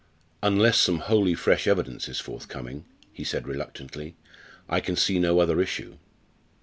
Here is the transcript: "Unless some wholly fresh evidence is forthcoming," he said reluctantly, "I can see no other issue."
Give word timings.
"Unless 0.41 0.79
some 0.79 0.97
wholly 0.97 1.35
fresh 1.35 1.67
evidence 1.67 2.09
is 2.09 2.19
forthcoming," 2.19 2.85
he 3.13 3.23
said 3.23 3.47
reluctantly, 3.47 4.15
"I 4.67 4.79
can 4.79 4.95
see 4.95 5.19
no 5.19 5.37
other 5.39 5.61
issue." 5.61 5.99